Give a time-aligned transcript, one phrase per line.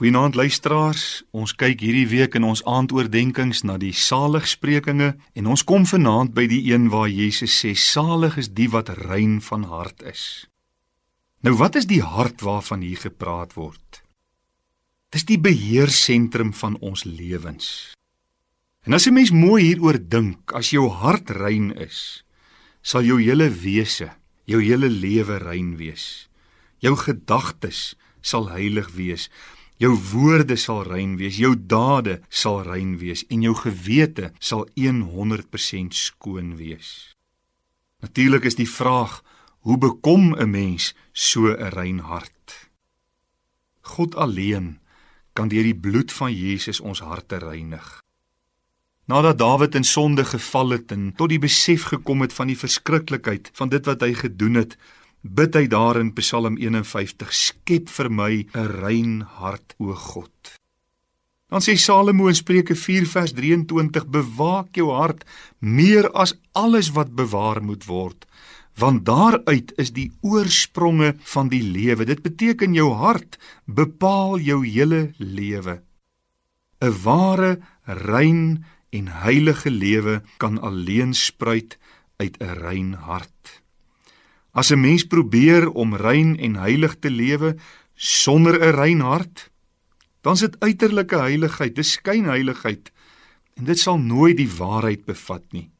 [0.00, 1.00] Goeienaand luisteraars.
[1.36, 6.46] Ons kyk hierdie week in ons aandoordenkings na die saligsprekinge en ons kom vanaand by
[6.48, 10.22] die een waar Jesus sê salig is die wat rein van hart is.
[11.44, 14.00] Nou wat is die hart waarvan hier gepraat word?
[15.12, 17.92] Dis die beheersentrum van ons lewens.
[18.88, 22.24] En as 'n mens mooi hieroor dink, as jou hart rein is,
[22.80, 24.08] sal jou hele wese,
[24.46, 26.30] jou hele lewe rein wees.
[26.80, 29.28] Jou gedagtes sal heilig wees.
[29.80, 35.96] Jou woorde sal rein wees, jou dade sal rein wees en jou gewete sal 100%
[35.96, 37.16] skoon wees.
[38.04, 39.22] Natuurlik is die vraag,
[39.64, 42.68] hoe bekom 'n mens so 'n rein hart?
[43.80, 44.80] God alleen
[45.32, 48.02] kan deur die bloed van Jesus ons harte reinig.
[49.04, 53.50] Nadat Dawid in sonde geval het en tot die besef gekom het van die verskriklikheid
[53.52, 54.76] van dit wat hy gedoen het,
[55.22, 60.60] bid hy daar in Psalm 51: Skep vir my 'n rein hart, o God.
[61.50, 65.24] Dan sê Salomo in Spreuke 4 vers 23: Bewaak jou hart
[65.58, 68.26] meer as alles wat bewaar moet word,
[68.78, 72.04] want daaruit is die oorspronge van die lewe.
[72.04, 75.82] Dit beteken jou hart bepaal jou hele lewe.
[76.80, 81.78] 'n Ware, rein en heilige lewe kan alleen spruit
[82.16, 83.39] uit 'n rein hart.
[84.52, 87.56] As 'n mens probeer om rein en heilig te lewe
[87.94, 89.50] sonder 'n rein hart,
[90.20, 92.92] dan is dit uiterlike heiligheid, dis skynheiligheid
[93.54, 95.70] en dit sal nooit die waarheid bevat nie.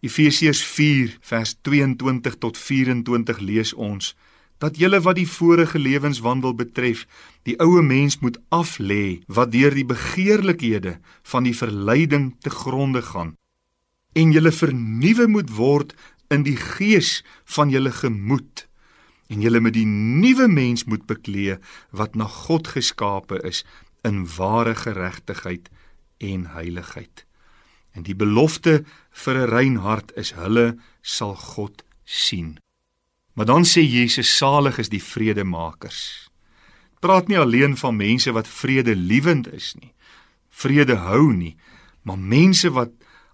[0.00, 4.16] Efesiërs 4 vers 22 tot 24 lees ons
[4.58, 7.06] dat julle wat die vorige lewenswandel betref,
[7.42, 13.34] die ou mens moet aflê wat deur die begeerlikhede van die verleiding te gronde gaan
[14.12, 15.94] en julle vernuwe moet word
[16.30, 17.20] in die gees
[17.56, 18.66] van julle gemoed
[19.30, 21.58] en julle met die nuwe mens moet beklee
[21.94, 23.64] wat na God geskape is
[24.06, 25.68] in ware geregtigheid
[26.18, 27.24] en heiligheid.
[27.94, 32.58] En die belofte vir 'n rein hart is hulle sal God sien.
[33.34, 36.30] Maar dan sê Jesus salig is die vredemakers.
[37.00, 39.92] Praat nie alleen van mense wat vredelewend is nie.
[40.48, 41.56] Vrede hou nie,
[42.02, 42.90] maar mense wat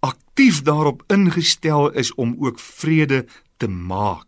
[0.00, 4.26] aktief daarop ingestel is om ook vrede te maak.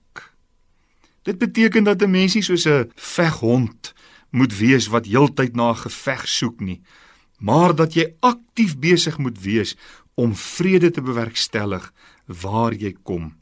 [1.23, 3.95] Dit beteken dat 'n mens nie soos 'n veghond
[4.31, 6.83] moet wees wat heeltyd na 'n geveg soek nie,
[7.39, 9.77] maar dat jy aktief besig moet wees
[10.15, 11.93] om vrede te bewerkstellig
[12.27, 13.37] waar jy kom.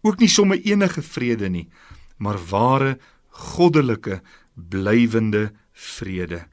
[0.00, 1.68] Ook nie sommer enige vrede nie,
[2.16, 2.98] maar ware
[3.28, 4.22] goddelike
[4.54, 6.46] blywende vrede.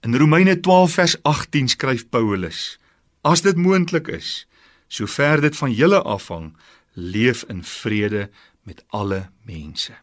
[0.00, 2.78] In Romeine 12 vers 18 skryf Paulus:
[3.24, 4.44] As dit moontlik is,
[4.92, 6.50] sover dit van julle afhang,
[6.92, 8.28] leef in vrede
[8.68, 9.96] met alle mense.